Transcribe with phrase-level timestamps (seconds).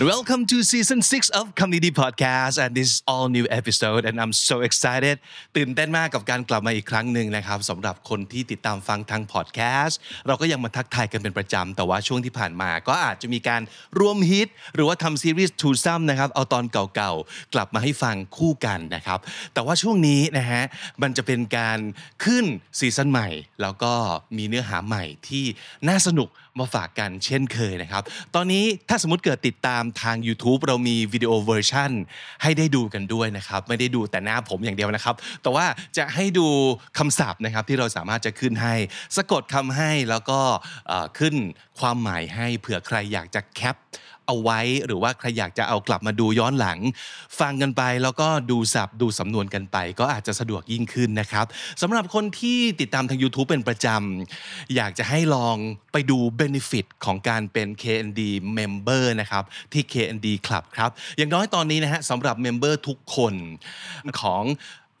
[0.00, 4.34] Welcome to season 6 of Comedy Podcast and this is all new episode and I'm
[4.48, 5.16] so excited
[5.56, 9.94] ตื่นเต้นมากกับการกลับมาอีกครั้งหนึ่งนะครับสำหรับคนที่ติดตามฟังทาง podcast
[10.26, 13.62] เราก็ยังมาทักทายกันเป็นประจำแต่ว่าช่วงที่ผ่านมาก็อาจจะมีการ
[13.98, 19.18] รวมฮิต หรือว่าทำซีรีส์ Twosome นะครับเอาตอนเก่าๆ กลับมาให้ฟังคู่กันนะครับ
[19.54, 20.62] แต่ว่าช่วงนี้นะฮะ
[21.02, 21.78] มันจะเป็นการ
[22.24, 22.44] ขึ้น
[22.78, 23.28] season ใหม่
[23.62, 23.92] แล้วก็
[24.36, 25.44] มีเนื้อหาใหม่ที่
[25.88, 28.02] น่าสนุก มาฝากกันเช่นเคยนะครับ
[28.34, 31.90] ตอนนี้ถ้าสมมติเกิดติดตามทาง YouTube เรามี video version
[32.42, 36.46] ให้ได้ดูกันด้วยนะครับ ไม่ได้ดูแต่หน้าผมอย่างเดียวนะครับ แต่ว่าจะให้ดู
[36.98, 38.74] คำศัพท์นะครับที่เราสามารถจะขึ้นให้
[39.16, 40.40] สะกดคำให้แล้วก็
[41.18, 41.34] ขึ้น
[41.78, 43.76] ความหมายให้เผื่อใครอยากจะแคป
[44.26, 46.78] เอาไว้ หรือว่าใครอยากจะเอากลับมาดูย้อนหลัง
[47.40, 51.46] ฟังกันไปแล้วก็ดูสับดูสำนวนกันไป ก็อาจจะสะดวกยิ่งขึ้นนะครับ
[51.82, 55.56] สำหรับคนที่ติดตามทาง YouTube เป็นประจำอยากจะให้ลอง
[55.92, 58.20] ไปดู Benefit ของการเป็น KND
[58.58, 63.34] Member นะครับที่ KND Club ครับอย่างน้อยตอนนี้นะฮะสำหรับ Member ทุกคน
[64.20, 64.44] ของ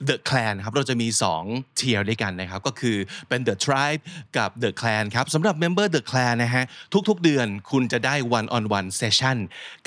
[0.08, 1.08] The Clan ครับเราจะมี
[1.44, 2.96] 2 tier ด้วยกันนะครับก็คือ
[3.28, 4.02] เป็น The Tribe
[4.38, 6.64] กับ The Clan ครับสำหรับ Member The Clan นะฮะ
[7.08, 9.36] ทุกๆเดือนคุณจะได้ one on one session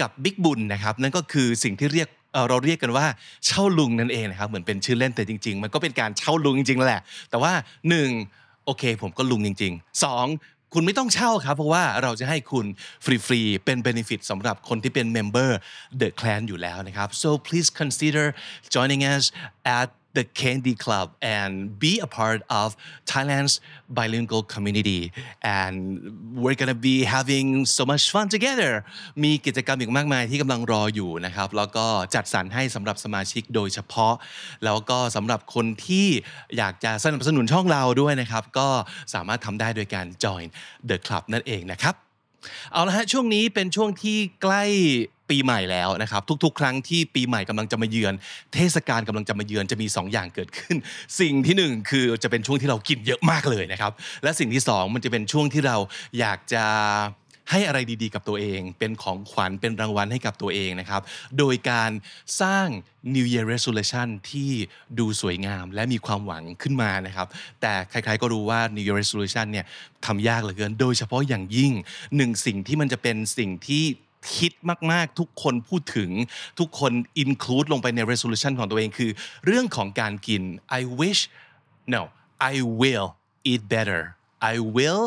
[0.01, 3.05] กับ Big บุญนะครับนั่นก็คือสิ่งที่เรียกเอ่อเราเรียกกันว่า
[3.45, 7.53] เช่าลุงนั่นเองนะครับเหมือนเป็นชื่อเล่นแต่จริง ๆ มันก็เป็นการเช่าลุงจริงๆแหละ แต่ว่า
[8.09, 12.65] 1 โอเค ผมก็ลุงจริง ๆ 2 คุณไม่ต้องเช่าครับ เพราะว่าเราจะให้คุณ
[13.05, 15.51] ฟรีๆ เป็น benefit สำหรับคนที่เป็น member
[16.01, 18.25] The Clan อยู่แล้วนะครับ so please consider
[18.75, 19.23] joining us
[19.79, 21.07] at the Candy Club
[21.37, 22.67] and be a part of
[23.09, 23.55] Thailand's
[23.97, 25.01] bilingual community
[25.59, 25.75] and
[26.41, 28.73] we're gonna be having so much fun together
[29.23, 31.85] มีกิจกรรมอีกมากมายที่กำลังรออยู่นะครับ แล้วก็
[32.15, 34.13] จัดสรรให้สำหรับสมาชิกโดยเฉพาะ
[34.65, 36.07] แล้วก็สำหรับคนที่
[36.57, 38.69] อยากจะสนับสนุนช่องเราด้วยนะครับ ก็
[39.13, 40.45] สามารถทำได้โดยการ join
[40.89, 41.95] the club นั่นเองนะครับ
[42.71, 44.63] เอาละฮะช่วงนี้เป็นช่วงที่ใกล้
[45.29, 48.13] ปีใหม่แล้วนะครับ ทุกๆ ครั้งที่ปีใหม่กำลังจะมาเยือน
[48.53, 50.77] เทศกาลกำลังจะมาเยือนจะมี 2 อย่างเกิดขึ้น
[51.19, 53.91] สิ่งที่หนึ่งคือจะเป็นช่วงที่เรากินเยอะมากเลยนะครับ
[54.23, 55.77] และสิ่งที่สองมันจะเป็นช่วงที่เรา
[56.19, 56.65] อยากจะ
[57.53, 61.01] ให้อะไรดีๆ กับตัวเอง เป็นของขวัญเป็นรางวัลให้กับตัวเองนะครับ
[61.39, 61.91] โดยการ
[62.41, 62.67] สร้าง
[63.15, 64.51] New Year Resolution ที่
[64.99, 67.27] ดูสวยงามและมีความหวังขึ้นมานะครับ
[67.61, 69.65] แต่ใครๆก็รู้ว่า New Year Resolution เนี่ย
[70.05, 71.71] ทำยากเหลือเกิน โดยเฉพาะอย่างยิ่ง
[72.15, 73.83] หนึ่งสิ่งที่มันจะเป็นสิ่งที่
[74.35, 74.53] ฮิต
[74.91, 76.11] มากๆ ทุกคนพูดถึง
[76.59, 79.11] ทุกคนอินคลูดลงไปใน resolution ของตัวเองคือ
[79.45, 80.43] เรื่องของการกิน
[80.79, 81.21] I wish
[81.93, 82.01] no
[82.51, 83.07] I will
[83.51, 84.01] eat better
[84.51, 85.03] I will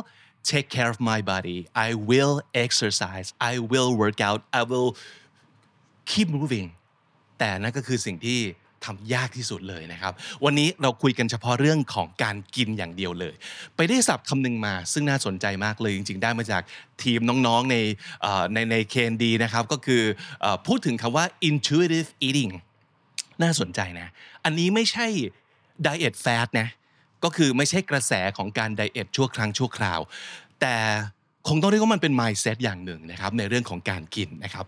[0.51, 2.35] take care of my body I will
[2.65, 4.91] exercise I will work out I will
[6.11, 6.69] keep moving
[7.39, 8.41] แต่นั่นก็คือสิ่งที่
[8.87, 10.13] ทำยากที่สุดเลยนะครับ
[10.45, 13.35] วันนี้เราคุยกันเฉพาะเรื่องของการกินอย่างเดียวเลย
[13.77, 16.63] ไปได้ศัพท์คำหนึ่งมา ซึ่งน่าสนใจมากเลยจริง ๆ ได้มาจาก
[17.03, 17.77] ทีมน้องๆใน
[18.23, 20.03] เอ่อในใน KND นะครับก็คือ
[20.41, 22.53] เอ่อพูดถึงคำว่า intuitive eating
[23.43, 24.09] น่าสนใจนะ
[24.45, 25.07] อันนี้ไม่ใช่
[25.87, 26.69] diet fad นะ
[27.25, 30.01] ก็คือไม่ใช่กระแสของการไดเอทชั่วครั้งชั่วคราว
[30.61, 30.77] แต่
[31.49, 34.65] คงต้องเรียกว่ามันเป็น mindset อย่างหนึ่งนะครับในเรื่องของการกินนะครับ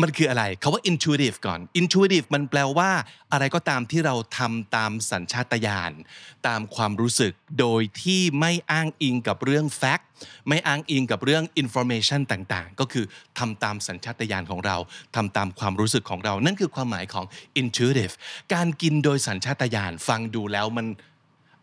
[0.00, 2.90] มันคืออะไรคาว่า intuitive ก่อน intuitive มันแปลว่า
[3.32, 5.92] อะไรก็ตามที่เราทำตามสัญชาตญาณ
[6.48, 10.04] ตามความรู้สึกโดยที่ไม่อ้างอิงกับเรื่อง fact
[10.48, 13.04] ไม่อ้างอิงกับเรื่อง information ต่างๆ ก็คือ
[13.38, 14.76] ทำตามสัญชาตญาณของเรา
[15.16, 17.24] ทำตามความรู้สึกของเรา นั่นคือความหมายของ
[17.60, 18.14] intuitive
[18.54, 20.86] การกินโดยสัญชาตญาณฟังดูแล้วมัน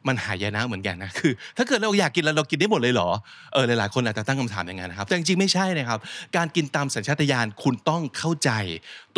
[0.07, 3.09] มันหายนะเหมือนกันนะคือ ถ้าเกิดเราอยากกินแล้วเรากินได้หมดเลยเหรอ
[3.53, 5.99] เออหลายๆคนอาจจะตั้งคำถามอย่างนั้นนะครับ แต่จริงๆไม่ใช่นะครับ
[6.37, 8.51] การกินตามสัญชาตญาณคุณต้องเข้าใจ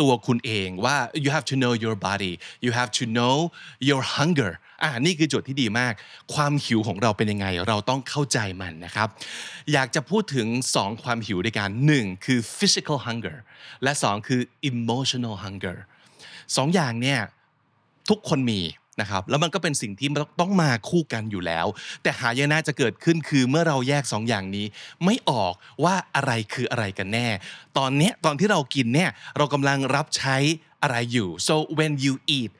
[0.00, 2.32] ตัวคุณเองว่า you have to know your body
[2.64, 3.36] you have to know
[3.88, 5.92] your hunger อ่านี่คือจทย์ที่ดีมาก
[6.34, 9.08] ความหิวของเราเป็นยังไง เราต้องเข้าใจมันนะครับ
[9.72, 10.46] อยากจะพูดถึง
[10.76, 13.36] 2 ความหิวด้วยกัน1คือ physical hunger
[13.82, 14.40] และ 2 คือ
[14.70, 15.76] emotional hunger
[16.56, 17.20] สองอย่างเนี่ย
[18.10, 18.60] ทุกคนมี
[19.00, 20.08] นะครับแล้วมันก็เป็นสิ่งที่
[20.40, 21.66] ต้องมาคู่กันอยู่แล้ว
[22.02, 24.66] แต่หายนะจะเกิดขึ้นคือเมื่อเราแยกสองอย่างนี้
[25.04, 25.54] ไม่ออก
[25.84, 27.28] ว่าอะไรคืออะไรกันแน่
[27.78, 30.36] ตอนนี้ตอนที่เรากินเนี่ยเรากำลังรับใช้
[30.82, 32.50] อะไรอยู่ so when you eat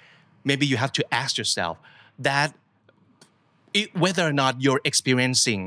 [0.48, 1.74] maybe you have to ask yourself
[2.26, 2.48] that
[3.78, 5.62] it, whether or not you're experiencing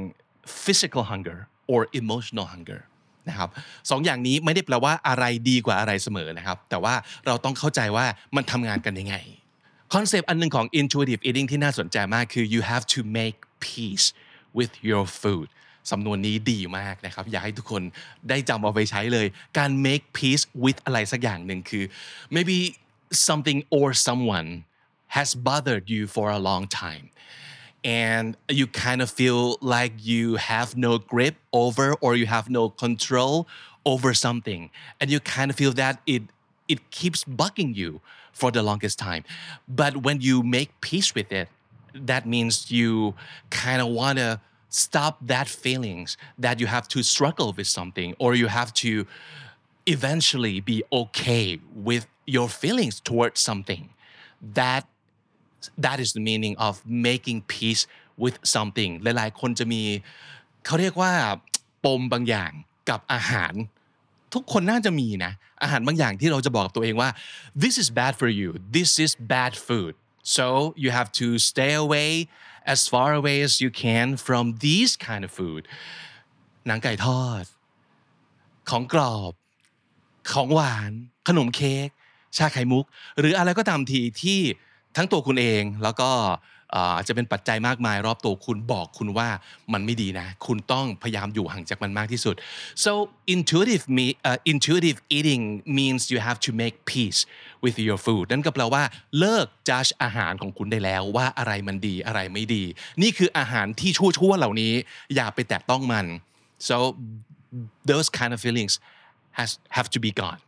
[0.66, 1.40] physical hunger
[1.72, 2.82] or emotional hunger
[3.30, 3.50] นะครับ
[3.90, 6.94] สองอย่างนี้ไม่ได้แปลว่าอะไรดีกว่าอะไรเสมอนะครับ แต่ว่า
[7.26, 9.16] เราต้องเข้าใจว่ามันทำงานกันยังไง
[9.94, 13.38] คอนเซปต์อันหนึ่งของ intuitive eating ที่น่าสนใจมากคือ you have to make
[13.68, 14.06] peace
[14.58, 15.48] with your food
[15.92, 17.84] สำนวนนี้ดีมากนะครับ อยากให้ทุกคน
[18.30, 19.28] ได้จำเอาไปใช้เลย
[19.58, 21.84] การ make peace with อะไรสักอย่างหนึ่งคือ
[22.36, 22.58] maybe
[23.28, 24.50] something or someone
[25.18, 27.06] has bothered you for a long time
[28.06, 28.28] and
[28.60, 29.42] you kind of feel
[29.76, 33.34] like you have no grip over or you have no control
[33.94, 34.62] over something
[35.00, 36.24] and you kind of feel that it
[36.74, 37.92] it keeps bugging you
[38.35, 39.23] for the longest time
[39.69, 41.49] but when you make peace with it
[41.94, 43.15] that means you
[43.50, 48.35] kind of want to stop that feelings that you have to struggle with something or
[48.35, 49.06] you have to
[49.87, 53.91] eventually be okay with your feelings towards something
[54.41, 54.87] that
[55.77, 57.87] that is the meaning of making peace
[58.17, 59.82] with something หลายๆ คนจะมี
[60.65, 61.12] เขาเรียกว่า
[61.85, 62.53] ปมบางอย่าง
[62.88, 63.53] กับอาหาร
[64.36, 67.10] ทุกคนน่าจะมีนะ อาหารบางอย่างที่เราจะบอกกับตัวเองว่า
[67.64, 69.94] this is bad for you this is bad food
[70.36, 70.46] so
[70.84, 72.12] you have to stay away
[72.74, 75.64] as far away as you can from these kind of food
[76.68, 77.44] หนังไก่ทอด
[78.70, 79.34] ของกรอบ
[80.32, 80.92] ของหวาน
[81.28, 81.88] ขนมเค้ก
[82.38, 82.86] ชาไข่มุก
[83.20, 84.40] หรืออะไรก็ตามทีที่
[84.96, 86.12] ทั้งตัวคุณเองแล้วก็
[86.74, 89.30] อาจจะเป็นปัจจัยมากมายรอบตัวคุณบอกคุณว่า
[89.74, 92.36] มันไม่ดีนะ คุณต้องพยายามอยู่ห่างจากมันมากที่สุด
[92.86, 92.92] so
[93.36, 95.44] intuitive me uh, intuitive eating
[95.78, 97.20] means you have to make peace
[97.64, 98.84] with your food นั่นก็แปลว่า
[99.20, 102.64] เลิก judge อาหารของคุณได้แล้วว่าอะไรมันดีอะไรไม่ดี
[103.02, 104.74] นี่คืออาหารที่ชั่วๆเหล่านี้
[105.16, 106.06] อย่าไปแตะต้องมัน
[106.70, 106.76] so
[107.92, 108.74] those kind of feelings
[109.38, 110.42] has have to be gone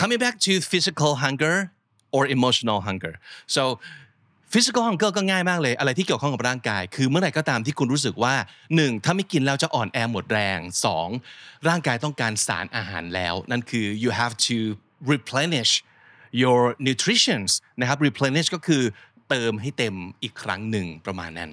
[0.00, 1.56] coming back to physical hunger
[2.16, 3.14] or emotional hunger
[3.56, 3.62] so
[4.52, 8.34] physical hunger ก็ง่ายมากเลย อะไรที่เกี่ยวข้องกับร่างกาย คือเมื่อไหร่ก็ตามที่คุณรู้สึกว่า
[8.70, 9.04] 1.
[9.04, 10.58] ถ้าไม่กินแล้วจะอ่อนแอหมดแรง
[11.12, 11.68] 2.
[11.68, 14.58] ร่างกายต้องการสารอาหารแล้ว นั่นคือ you have to
[15.12, 15.72] replenish
[16.42, 17.50] your nutritions
[17.80, 18.82] นะครับ replenish ก็คือ
[19.28, 21.50] เติมให้เต็มอีกครั้งหนึ่งประมาณนั้น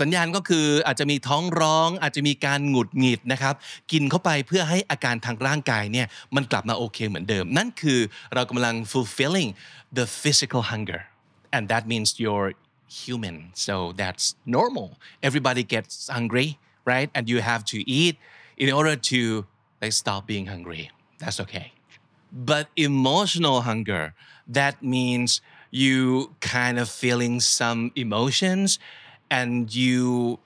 [0.00, 3.54] สัญญาณก็คืออาจจะมีท้องร้อง อาจจะมีการหงุดหงิดนะครับ
[3.92, 8.00] กินเข้าไปเพื่อให้อาการทางร่างกายเนี่ยมันกลับมาโอเคเหมือนเดิม นั่นคือ
[8.34, 9.50] เรากำลัง fulfilling
[9.98, 11.02] the physical hunger
[11.51, 12.53] and that means you're
[12.87, 18.17] human so that's normal everybody gets hungry right and you have to eat
[18.57, 19.45] in order to
[19.81, 20.89] like stop being hungry
[21.19, 21.73] that's okay
[22.31, 24.13] but emotional hunger
[24.47, 25.41] that means
[25.71, 28.79] you kind of feeling some emotions
[29.29, 30.39] and you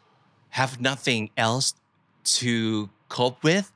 [0.49, 1.75] have nothing else
[2.23, 3.71] to cope with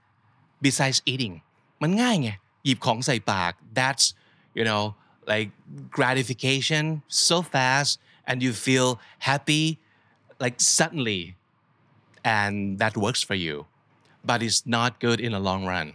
[0.62, 1.42] besides eating
[1.81, 2.30] มันง่ายไง
[2.66, 4.06] หยิบของใส่ปาก that's
[4.57, 4.84] you know
[5.26, 5.50] like
[5.90, 9.78] gratification so fast and you feel happy
[10.38, 11.37] like suddenly.
[12.25, 13.67] And that works for you
[14.25, 15.94] but it's not good in the long run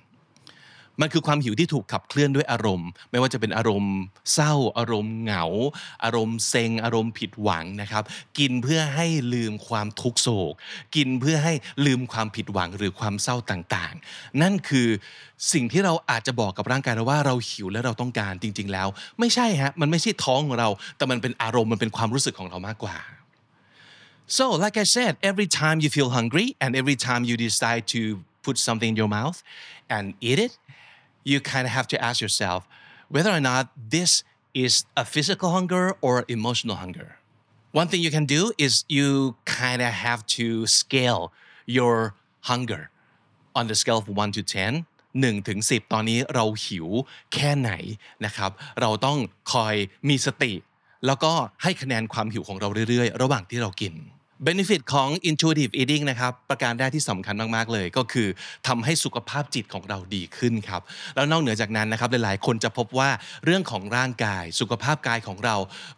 [1.02, 3.96] มันคือความหิวที่ถูกขับเคลื่อนด้วยอารมณ์ ไม่ว่าจะเป็นอารมณ์
[4.34, 5.44] เศร้า อารมณ์เหงา
[6.04, 8.04] อารมณ์เซ็ง อารมณ์ผิดหวังนะครับ
[8.40, 10.54] กินเพื่อให้ลืมความทุกโศก
[10.96, 11.54] กินเพื่อให้
[11.86, 14.88] ลืมความผิดหวังหรือความเศร้าต่างๆ นั่นคือ
[15.54, 18.88] สิ่งที่เราอาจจะบอกกับร่างกายเราว่าเราหิวและเราต้องการจริง ๆ แล้ว
[19.20, 22.98] ไม่ใช่ฮะมันไม่ใช่ท้องของเรา แต่มันเป็นอารมณ์มันเป็นความรู้สึกของเรามากกว่า
[24.28, 28.02] So, like I said, every time you feel hungry and every time you decide to
[28.46, 29.38] put something in your mouth
[29.96, 30.58] and eat it,
[31.25, 32.67] you kind of have to ask yourself
[33.09, 34.25] whether or not this
[34.55, 37.17] is a physical hunger or emotional hunger.
[37.73, 41.33] One thing you can do is you kind of have to scale
[41.67, 42.91] your hunger
[43.55, 46.89] on the scale of 1 to 10 1ถึง10 ตอนนี้เราหิว
[47.35, 47.73] แค่ไหน
[48.25, 48.51] นะครับ
[48.81, 49.19] เราต้อง
[49.53, 49.75] คอย
[50.09, 50.53] มีสติ
[51.07, 53.95] แล้วก็ให้คะแนนความหิวของเราเรื่อยๆ ระหว่างที่เรากิน
[54.48, 58.28] Benefit ของ intuitive eating นะครับ ประการแรกที่สำคัญมาก ๆ เลยก็คือ
[58.68, 60.82] ทำให้สุขภาพจิตของเราดีขึ้นครับ
[61.16, 63.10] แล้วนอกเหนือจากนั้นนะครับ หลาย ๆ คนจะพบว่า
[63.46, 65.56] เรื่องของร่างกาย สุขภาพกายของเรา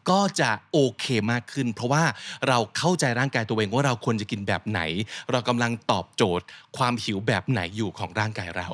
[0.10, 2.04] ก็จะโอเคมากขึ้น เพราะว่า
[2.48, 4.82] เราเข้าใจร่างกายตัวเองว่าเราควรจะกินแบบไหน
[5.32, 6.46] เรากำลังตอบโจทย์
[6.78, 8.70] ความหิวแบบไหนอยู่ของร่างกายเรา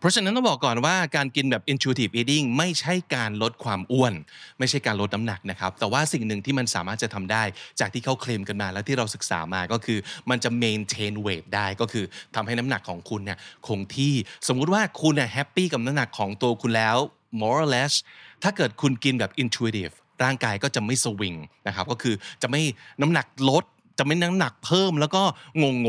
[0.00, 4.14] เพราะฉะนั้นต้องบอกก่อนว่าการกินแบบ intuitive eating ไม่ใช่การลดความอ้วน
[4.58, 7.42] ไม่ใช่การลดน้ำหนักนะครับแต่ว่าสิ่งหนึ่งที่มันสามารถจะทำได้
[7.80, 9.98] จากที่เขาเคลมกันมาและที่เราศึกษามาก็คือ
[10.30, 12.04] มันจะ maintain weight ได้ก็คือ
[12.34, 14.14] ทำให้น้ำหนักของคุณเนี่ยคงที่
[14.48, 16.96] สมมุติว่าคุณเนี่ยแฮปปี้กับน้ำหนักของตัวคุณแล้ว
[17.40, 17.92] more or less
[18.42, 21.34] ถ้าเกิดคุณกินแบบ intuitive ร่างกายก็จะไม่สวิง
[21.66, 22.62] นะครับก็คือจะไม่
[23.00, 23.64] น้ำหนักลด
[23.98, 25.22] จะไม่น้ำหนักเพิ่มแล้วก็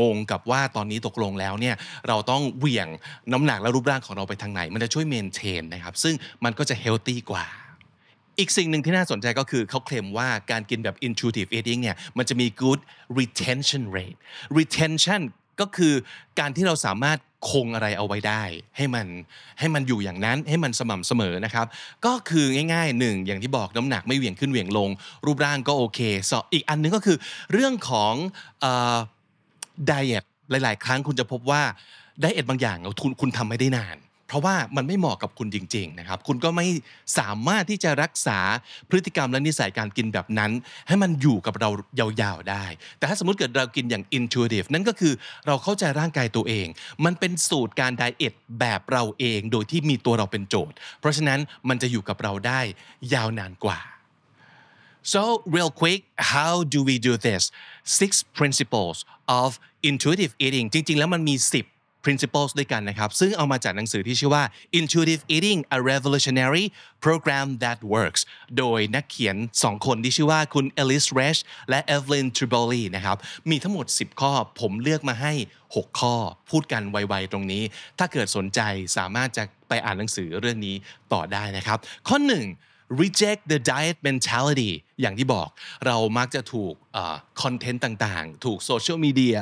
[0.00, 1.74] งงๆกับว่าตอนนี้ตกลงแล้วเนี่ย
[2.08, 2.88] เราต้องเหวี่ยง
[3.32, 7.46] น้ำหนักและรูปร่างของเราไปทางไหน มันจะช่วยเมนเทนนะครับซึ่งมันก็จะเฮลตี้กว่า
[8.38, 12.80] อีกสิ่งหนึ่งที่น่าสนใจก็คือเขาเคลมว่าการกินแบบ intuitive eating เนี่ยมันจะมี good
[13.18, 14.18] retention rate
[14.58, 15.22] retention
[15.62, 15.94] ก็คือ
[16.38, 17.18] การที่เราสามารถ
[17.50, 18.42] คงอะไรเอาไว้ได้
[18.76, 19.06] ให้มัน
[19.58, 21.66] ให้มันอยู่อย่างนั้นให้มันสม่ำเสมอนะครับ
[22.06, 24.90] ก็คือง่ายๆหนึ่งอย่างที่บอกน้ำหนักไม่เหวี่ยงขึ้นเหวี่ยงลง
[25.26, 26.00] รูปร่างก็โอเค
[26.30, 27.16] สออีกอันนึงก็คือ
[27.52, 28.14] เรื่องของ
[29.86, 31.62] ไดเอทหลาย ๆ ครั้งคุณจะพบว่า
[32.20, 33.96] ไดเอทบางอย่างคุณคุณทำไม่ได้นาน
[34.32, 36.66] เพราะว่ามันไม่เหมาะกับคุณจริงๆนะครับคุณก็ไม่
[37.18, 38.38] สามารถที่จะรักษา
[38.90, 40.50] พฤติกรรมและนิสัยการกินแบบนั้น
[40.88, 41.70] ให้มันอยู่กับเรา
[42.20, 42.64] ยาวๆได้
[42.98, 45.12] แต่ถ้าสมมติเกิดเรากินอย่าง intuitive นั่นก็คือ
[45.46, 46.66] เราเข้าใจร่างกายตัวเอง
[47.04, 52.60] มันเป็นสูตรการไดเอทแบบเราเองโดยที่มีตัวเราเป็นโจทย์ เพราะฉะนั้นมันจะอยู่กับเราได้
[53.14, 53.80] ยาวนานกว่า
[55.12, 56.00] So, real quick,
[56.34, 57.42] how do we do this?
[58.00, 59.04] Six principles
[59.40, 59.48] of
[59.90, 61.34] intuitive eating จริงๆ แล้วมันมี
[61.64, 64.44] 10 principles ด้วยกันนะครับ ซึ่งเอามาจากหนังสือที่ชื่อว่า
[64.80, 66.64] Intuitive Eating a Revolutionary
[67.04, 68.22] Program That Works
[68.58, 71.40] โดยนักเขียน 2 คนที่ชื่อว่าคุณ Elise Resch
[71.70, 73.16] และ Evelyn Triboli นะครับ
[73.50, 75.32] มีทั้งหมด 10 ข้อ ผมเลือกมาให้
[75.68, 76.14] 6 ข้อ
[76.50, 77.62] พูดกันไวๆตรงนี้
[77.98, 78.60] ถ้าเกิดสนใจ
[78.96, 80.76] สามารถจะไปอ่านหนังสือเรื่องนี้
[81.12, 81.78] ต่อได้นะครับ
[82.08, 85.48] ข้อ 1 reject the diet mentality อย่างที่บอก
[85.86, 86.74] เรามักจะถูก
[87.42, 89.38] content ต่างๆ ถูกโซเชียลมีเดีย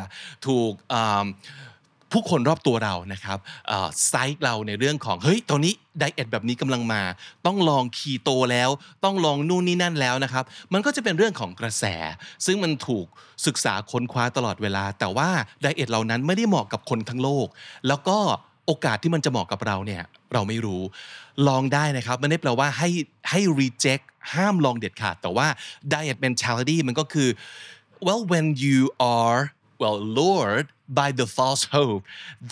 [0.46, 0.72] ถูก
[2.12, 3.38] ผู้คนรอบตัวเรานะครับ
[4.08, 7.02] ไซต์เราในเรื่องของเฮ้ยตอนนี้ diet แบบนี้กำลังมา
[7.46, 8.70] ต้องลองคีโตแล้ว
[9.04, 11.84] ต้องลองนู่นนี่นั่นแล้วนะครับ มันก็จะเป็นเรื่องของกระแส
[12.46, 13.06] ซึ่งมันถูก
[13.46, 15.28] ศึกษาค้นคว้าตลอดเวลา แต่ว่า
[15.60, 17.46] diet เหล่านั้นไม่ได้เหมาะกับคนทั้งโลก
[17.88, 18.18] แล้วก็
[18.66, 20.02] โอกาสที่มันจะเหมาะกับเราเนี่ย
[20.32, 20.82] เราไม่รู้
[21.48, 22.88] ลองได้นะครับไม่ได้แปลว่าให้
[23.30, 25.46] ให้ reject ห้ามลองเด็ดขาด แต่ว่า
[25.92, 27.28] diet mentality มันก็คือ
[28.06, 28.80] well when you
[29.22, 29.40] are
[29.82, 30.66] well lured
[30.98, 32.02] by the false hope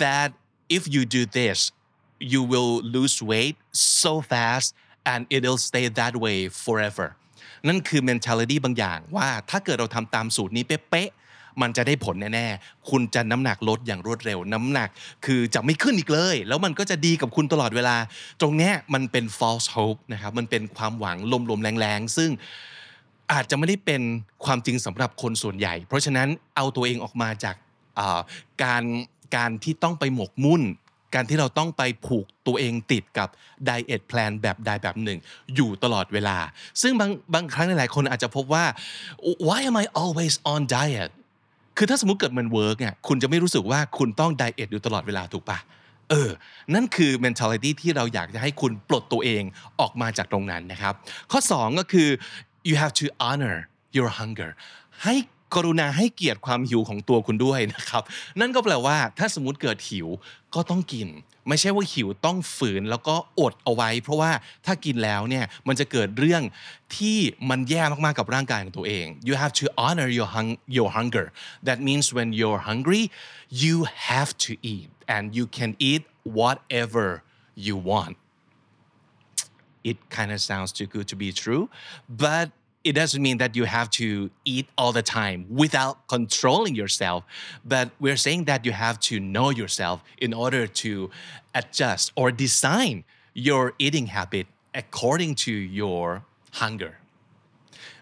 [0.03, 0.29] that
[0.77, 1.59] if you do this
[2.33, 3.57] you will lose weight
[4.03, 4.69] so fast
[5.13, 7.09] and it'll stay that way forever
[7.69, 11.11] นั่นคือ mentality บางอย่างว่าถ้าเกิดเราทำตามสูตรนี้เป๊ะ
[11.63, 14.89] มันจะได้ผลแน่ๆ คุณจะน้ำหนักลดอย่างรวดเร็ว น้ำหนัก
[15.27, 17.97] คือจะไม่ขึ้นอีกเลย แล้วมันก็จะดีกับคุณตลอดเวลา
[18.41, 21.17] ตรงนี้มันเป็น false hope นะครับ มันเป็นความหวัง
[21.51, 22.31] ลมๆแล้งๆ ซึ่ง
[23.33, 24.03] อาจจะไม่ได้เป็น
[24.45, 27.57] ความจริงสำหรับคนส่วนใหญ่ เพราะฉะนั้นเอาตัวเองออกมาจาก
[28.65, 28.85] การ
[29.37, 30.63] การที่ต้องไปหมกมุ่น
[31.15, 33.29] การที่เราต้องไปผูกตัวเองติดกับ
[33.65, 35.19] diet plan แบบใดแบบหนึ่ง
[35.55, 36.39] อยู่ตลอดเวลา
[36.83, 38.65] ซึ่งบางบางครั้งหลายคนอาจจะพบว่า
[39.47, 41.11] why am I always on diet
[41.77, 45.59] คือถ้าสมมติเกิดมัน work เนี่ยคุณจะไม่รู้สึกว่าคุณต้อง diet อยู่ตลอดเวลาถูกปะ
[46.11, 46.31] เออ
[46.75, 49.43] นั่นคือ mentality ที่เราอยากจะให้คุณปลดตัวเอง
[49.81, 50.95] ออกมาจากตรงนั้นนะครับ
[51.33, 52.09] ข้อ 2 ก็คือ
[52.69, 53.57] you have to honor
[53.97, 54.51] your hunger
[55.05, 55.15] ให้
[55.55, 58.03] กรุณาให้เกียรติความหิวของตัวคุณด้วยนะครับ
[58.41, 60.09] นั่นก็แปลว่า ถ้าสมมติเกิดหิว
[60.55, 61.09] ก็ต้องกิน
[61.49, 64.33] ไม่ใช่ว่าหิวต้องฝืนแล้วก็อดเอาไว้ เพราะว่า
[64.67, 66.43] ถ้ากินแล้วเนี่ยมันจะเกิดเรื่อง
[66.97, 67.19] ที่
[67.51, 71.27] มันแย่มากๆกับร่างกายของตัวเอง you have to honor your hung your hunger
[71.69, 73.03] that means when you're hungry
[73.63, 73.77] you
[74.11, 76.03] have to eat and you can eat
[76.39, 77.07] whatever
[77.67, 78.15] you want
[79.91, 81.65] it kind of sounds too good to be true
[82.27, 82.47] but
[82.84, 87.24] it doesn't mean that you have to eat all the time without controlling yourself.
[87.64, 91.10] But we're saying that you have to know yourself in order to
[91.56, 94.48] adjust or design your eating habit
[94.82, 96.24] according to your
[96.62, 96.94] hunger.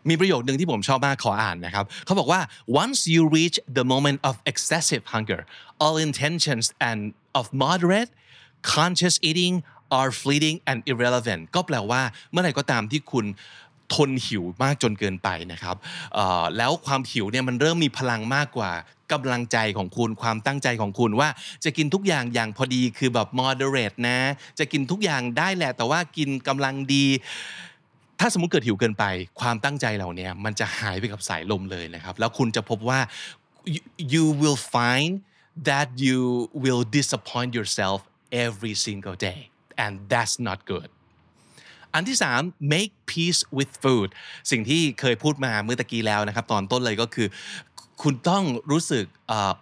[0.09, 2.41] มีประโยคหนึ่งที่ผมชอบมากขออ่านนะครับเขาบอกว่า
[2.83, 5.41] once you reach the moment of excessive hunger
[5.83, 6.99] all intentions and
[7.39, 8.09] of moderate
[8.75, 9.55] conscious eating
[9.99, 12.01] are fleeting and irrelevant ก็แปลว่า
[12.31, 13.25] เมื่อไหร่ก็ตามที่คุณ
[13.94, 15.76] ทนหิวมากจนเกินไปนะครับ
[16.56, 18.72] แล้วความหิวเนี่ยมันเริ่มมีพลังมากกว่า
[19.12, 21.28] กำลังใจของคุณความตั้งใจของคุณว่า
[21.64, 24.18] จะกินทุกอย่างอย่างพอดีคือแบบ moderate นะ
[24.58, 27.06] จะกินทุกอย่างได้แหละ แต่ว่ากินกำลังดี
[28.20, 29.04] ถ้าสมมติเกิดหิวเกินไป
[29.40, 33.00] ความตั้งใจเหล่านี้มันจะหายไปกับสายลมเลยนะครับ แล้วคุณจะพบว่า
[34.12, 35.12] you will find
[35.68, 36.18] that you
[36.64, 37.98] will disappoint yourself
[38.46, 39.40] every single day
[39.84, 40.88] and that's not good
[41.96, 44.08] อันที่ 3 make peace with food
[44.50, 47.28] สิ่งที่เคยพูดมาเมื่อตะกี้แล้วนะครับ ตอนต้นเลยก็คือ
[48.02, 49.04] คุณต้องรู้สึก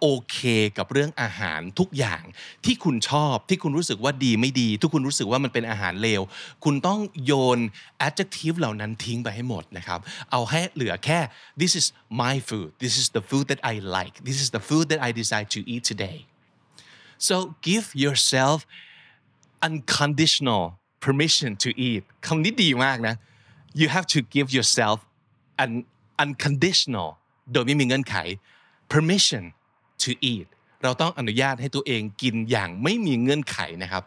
[0.01, 0.37] โอเค
[0.77, 2.23] กับเรื่องอาหารทุกอย่าง
[2.65, 6.21] ที่คุณชอบที่คุณรู้สึกว่าดีไม่ดี ทุกคุณรู้สึกว่ามันเป็นอาหารเลว
[6.63, 7.59] คุณต้องโยน
[8.07, 9.99] adjective เหล่านั้นทิ้งไปให้หมดนะครับ
[10.31, 11.19] เอาให้เหลือแค่
[11.61, 11.85] this is
[12.21, 15.09] my food this is the food that I like this is the food that I
[15.21, 16.17] decide to eat today
[17.27, 17.35] so
[17.69, 18.57] give yourself
[19.67, 20.63] unconditional
[21.05, 23.15] permission to eat คำนี้ดีมากนะ
[23.79, 24.97] you have to give yourself
[25.63, 25.71] an
[26.23, 27.09] unconditional
[27.51, 28.15] โดยไม่มีเงื่อนไข
[28.93, 29.43] permission
[30.03, 30.47] to eat
[30.83, 34.03] เราต้องอนุญาตให้ตัวเองกินอย่างไม่มีเงื่อนไขนะครับ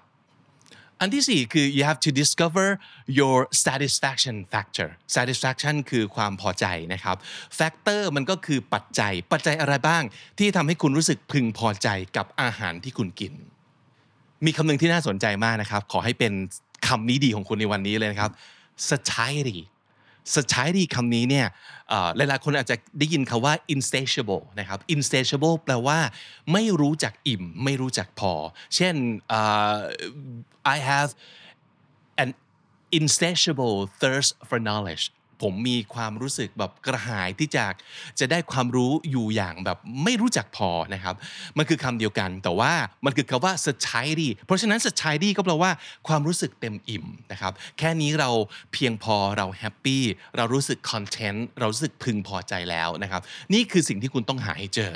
[1.00, 2.66] อันที่สี่คือ you have to discover
[3.20, 7.16] your satisfaction factor satisfaction คือความพอใจนะครับ
[7.58, 10.02] factor มันก็คือปัจจัย ปัจจัยอะไรบ้าง
[10.38, 13.34] ที่ทำให้คุณรู้สึกพึงพอใจกับอาหารที่คุณกิน
[14.44, 16.32] มีคำหนึ่งที่น่าสนใจมากนะครับ ขอให้เป็น
[16.88, 18.30] คำนี้ดีของคุณในวันนี้เลยนะครับ
[18.90, 19.58] satiety
[20.36, 21.46] satiety คำนี้เนี่ย
[21.88, 25.98] เอ่อหลายๆคนอาจจะได้ยินคาว่า insatiable นะครับ insatiable แปลว่า
[26.52, 28.32] ไม่รู้จักอิ่ม ไม่รู้จักพอ
[28.76, 28.94] เช่น
[30.74, 31.10] I have
[32.22, 32.30] an
[32.98, 35.04] insatiable thirst for knowledge
[35.42, 37.64] ผมมีความรู้สึกแบบกระหายที่จะ
[38.20, 41.14] จะได้ความรู้อยู่อย่างแบบไม่รู้จักพอนะครับ
[41.58, 42.72] มันคือคำเดียวกันแต่ว่า
[43.04, 45.70] มันคือคำว่า satiety เพราะฉะนั้น satiety ก็แปลว่า
[46.08, 48.30] ความรู้สึกเต็มอิ่มนะครับ แค่นี้เรา
[48.72, 50.02] เพียงพอเราแฮปปี้
[50.36, 54.94] เรารู้สึก content เรารู้สึกพึงพอใจแล้วนะครับ นี่คือสิ่งที่คุณต้องหาให้เจอ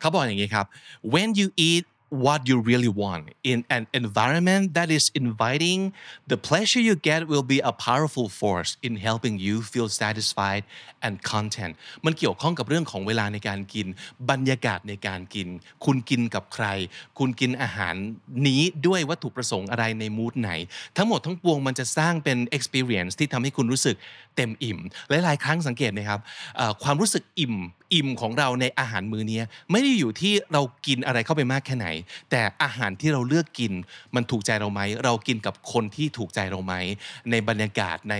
[0.00, 0.66] เขาบอกอย่างนี้ครับ
[1.14, 1.84] when you eat
[2.24, 5.80] what you really want in an environment that is inviting
[6.32, 10.62] the pleasure you get will be a powerful force in helping you feel satisfied
[11.06, 11.72] and content
[12.04, 13.86] มันเกี่ยวข้องกับเรื่องของเวลาในการกิน
[14.30, 15.48] บรรยากาศในการกิน
[15.84, 16.66] คุณกินกับใคร
[17.18, 17.94] คุณกินอาหาร
[18.46, 20.50] นี้ด้วยวัตถุประสงค์อะไรในมูดไหน
[20.96, 23.96] ทั้งหมดทั้งปวงมันจะสร้างเป็น experience ที่ทำให้คุณรู้สึก
[24.36, 24.78] เต็มอิ่ม
[25.08, 26.20] หลายๆ ครั้งสังเกตไหมครับ
[26.82, 27.54] ความรู้สึกอิ่ม
[27.94, 29.40] อิ่มของเราในอาหารมื้อนี้
[29.70, 31.88] ไม่ได้อยู่ที่เรากินอะไรเข้าไปมากแค่ไหน
[32.30, 33.72] แต่อาหารที่เราเลือกกิน
[34.14, 36.74] มันถูกใจเราไหม เรากินกับคนที่ถูกใจเราไหม
[37.30, 38.14] ในบรรยากาศใน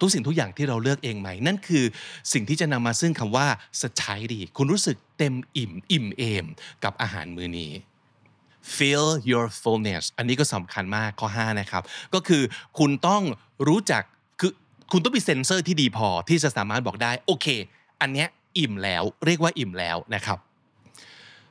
[0.00, 1.84] ทุกสิ่งทุกอย่างที่เราเลือกเองไหม นั่นคือ
[2.32, 3.46] สิ่งที่จะนำมาซึ่งคำว่า
[3.82, 6.46] satiety คุณรู้สึกเต็มอิ่มอิ่มเอม
[6.84, 7.72] กับอาหารมื้อนี้
[8.76, 11.82] feel your fullness อันนี้ก็สำคัญมากข้อ 5 นะครับ
[12.14, 12.42] ก็คือ
[12.78, 13.22] คุณต้อง
[13.68, 14.02] รู้จัก
[14.40, 14.52] คือ
[14.92, 17.46] คุณต้องมีเซนเซอร์ที่ดีพอที่จะสามารถบอกได้ โอเค
[18.00, 18.28] อันเนี้ย
[18.58, 20.38] อิ่มแล้ว เรียกว่าอิ่มแล้วนะครับ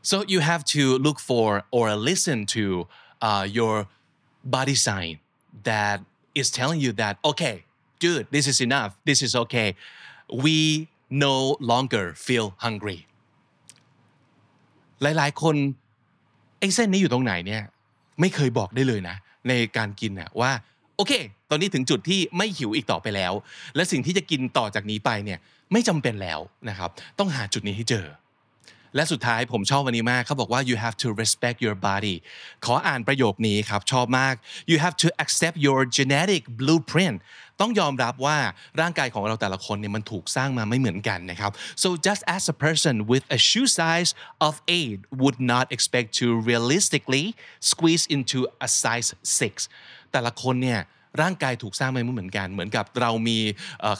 [0.09, 1.47] so you have to look for
[1.77, 2.63] or listen to
[3.27, 3.75] uh, your
[4.55, 5.15] body sign
[5.69, 5.97] that
[6.39, 7.55] is telling you that okay
[8.03, 9.69] dude this is enough this is okay
[10.45, 10.57] we
[11.25, 11.35] no
[11.71, 12.99] longer feel hungry
[15.01, 15.55] หลายๆ คน
[16.59, 17.63] ไอ้เส้นนี้อยู่ตรงไหนเนี่ย
[18.19, 19.15] ไม่เคยบอกได้เลยนะ
[19.47, 20.51] ในการกินน่ะว่า
[20.95, 21.13] โอเค
[21.49, 23.33] ตอนนี้ถึงจุดที่ไม่หิวอีกต่อไปแล้ว
[23.75, 25.39] และสิ่งที่จะกินต่อจากนี้ไปเนี่ย
[25.71, 28.05] ไม่จำเป็นแล้วนะครับ ต้องหาจุดนี้ให้เจอ
[28.95, 32.15] และสุดท้ายผมชอบวันนี้มากเขาบอกว่า you have to respect your body
[32.65, 34.33] ขออ่านประโยคนี้ครับชอบมาก
[34.71, 37.17] you have to accept your genetic blueprint
[37.61, 38.37] ต้องยอมรับว่า
[38.81, 41.51] ร่างกายของเราแต่ละคนเนี่ยมันถูกสร้างมาไม่เหมือนกันนะครับ
[41.83, 44.11] so just as a person with a shoe size
[44.47, 44.53] of
[44.89, 47.25] 8 would not expect to realistically
[47.71, 49.09] squeeze into a size
[49.61, 50.81] 6 แต่ละคนเนี่ย
[51.23, 53.37] ร่างกายถูกสร้างมาไม่เหมือนกัน เหมือนกับเรามี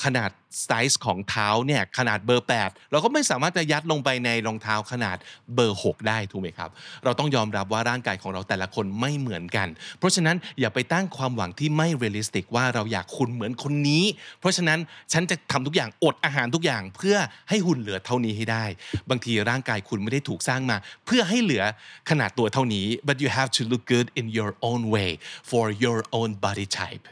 [0.04, 0.30] ขนาด
[0.64, 5.18] ไซส์ของเท้าเนี่ยขนาดเบอร์ 8 เราก็ไม่สามารถจะยัดลงไปในรองเท้าขนาด
[5.56, 6.70] เบอร์ 6 ได้ถูกไหมครับ
[7.04, 9.68] เราต้องยอมรับว่าร่างกายของเราแต่ละคนไม่เหมือนกัน
[10.00, 14.04] เพราะฉะนั้นอย่าไปตั้งความหวังที่ไม่ realistic ว่าเราอยากหุ่นเหมือนคนนี้
[14.40, 14.80] เพราะฉะนั้น
[15.14, 17.18] ฉันจะทำทุกอย่างอดอาหารทุกอย่าง เพื่อ
[17.50, 18.66] ให้หุ่นเหลือเท่านี้ให้ได้
[19.10, 21.64] บางทีร่างกายคุณไม่ได้ถูกสร้างมา เพื่อให้เหลือ
[22.10, 25.12] ขนาดตัวเท่านี้ but you have to look good in your own way
[25.50, 27.06] for your own body type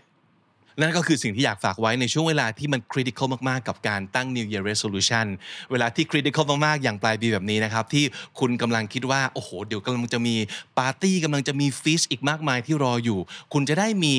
[0.82, 5.26] นั่นก็คือสิ่งที่อยากฝากไว้ในช่วงเวลาที่มัน critical มาก ๆ กับการตั้ง New Year Resolution
[5.72, 8.06] เวลาที่ critical มาก ๆ อย่างปลายปีแบบนี้นะครับ ที่
[8.40, 10.36] คุณกำลังคิดว่า โอ้โห เดี๋ยวกำลังจะมี
[10.78, 13.20] ปาร์ตี้กำลังจะมี feast อีกมากมายที่รออยู่
[13.54, 14.16] คุณจะได้มี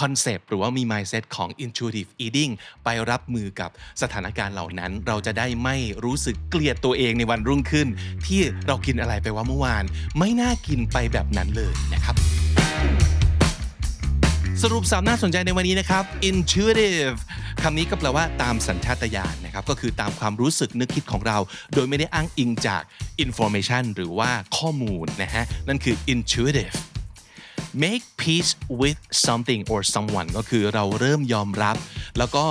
[0.00, 2.52] concept หรือว่ามี mindset ของ intuitive eating
[2.84, 3.70] ไปรับมือกับ
[4.02, 7.88] สถานการณ์เหล่านั้น เราจะได้ไม่รู้สึกเกลียดตัวเองในวันรุ่งขึ้น
[8.26, 9.84] ที่เรากินอะไรไปว่าเมื่อวาน
[10.18, 12.16] ไม่น่ากินไปแบบนั้นเลยนะครับ
[14.66, 17.16] สรุปสามน่าสนใจในวันนี้นะครับ intuitive
[17.62, 21.38] คำนี้ก็แปลว่าตามสัญชาตญาณนะครับ ก็คือตามความรู้สึกนึกคิดของเรา
[21.74, 22.82] โดยไม่ได้อ้างอิงจาก
[23.24, 26.74] information หรือว่าข้อมูลนะฮะ นั่นคือ intuitive
[27.82, 31.76] make peace with something or someone ก็คือเราเริ่มยอมรับ
[32.18, 32.44] แล้วก็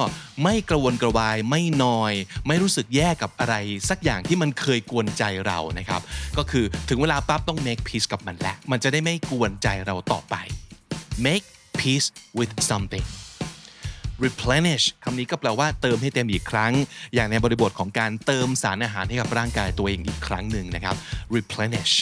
[0.43, 2.13] ไม่กระวนกระวายไม่นอย
[2.47, 3.55] ไม่รู้สึกแย่กับอะไร
[3.89, 6.01] สักอย่างที่มันเคยกวนใจเรานะครับ
[6.37, 10.35] ก็คือถึงเวลาปั๊บต้อง make peace กับมันแล้ว มันจะได้ไม่กวนใจเราต่อไป
[11.27, 11.47] make
[11.81, 13.05] peace with something
[14.25, 16.73] replenish คำนี้ก็แปลว่าเติมให้เต็มอีกครั้ง
[17.13, 20.95] อย่างในบริบทของการเติมสารอาหารให้กับร่างกายตัวเองอีกครั้งหนึ่งนะครับ
[21.35, 21.93] replenish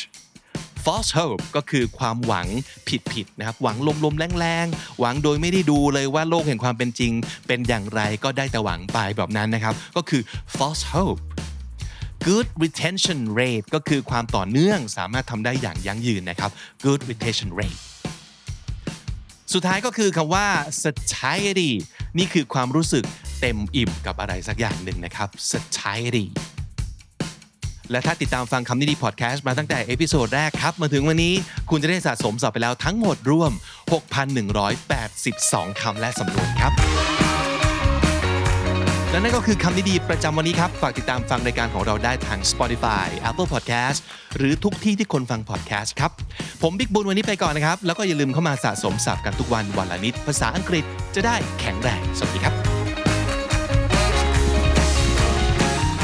[0.85, 2.47] false hope ก็คือความหวัง
[3.11, 7.11] ผิดๆนะครับ หวังลมๆแรงๆ หวังโดยไม่ได้ดูเลยว่าโลกแห่งความเป็นจริง
[7.47, 10.21] เป็นอย่างไรก็ได้แต่หวังไปแบบนั้นนะครับ ก็คือ
[10.57, 11.21] false hope
[12.27, 16.51] good retention rate ก็คือความต่อเนื่องสามารถทำได้อย่างยั่งยืนนะครับ
[16.85, 17.79] good retention rate
[19.53, 20.47] สุดท้ายก็คือคำว่า
[20.83, 21.71] satiety
[22.17, 23.03] นี่คือความรู้สึก
[23.41, 26.25] เต็มอิ่มกับอะไรสักอย่างหนึ่งนะครับ satiety
[27.91, 31.33] และถ้าติดตามฟังคำนี้ดีพอดแคสต์มาตั้งแต่ episode แรกครับ มาถึงวันนี้
[31.69, 33.51] คุณจะได้สะสมศัพท์ไปแล้วทั้งหมดรวม
[34.45, 37.18] 6,182 คำและสำนวนครับ
[39.11, 43.99] และนั่นก็คือคำดีๆประจำวันนี้ครับ ฝากติดตามฟังรายการของเราได้ทาง Spotify Apple Podcast
[44.37, 46.11] หรือทุกที่ที่คนฟัง podcast ครับ
[46.61, 50.83] ผมบิ๊กบุญวันนี้ไปก่อนนะครับ แล้วก็อย่าลืมเข้ามาสะสมศัพท์กันทุกวันวันละนิด ภาษาอังกฤษ
[51.15, 52.53] จะได้แข็งแรง สวัสดีครับ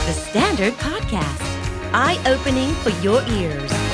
[0.07, 1.45] The Standard Podcast,
[2.03, 3.84] eye opening for your ears.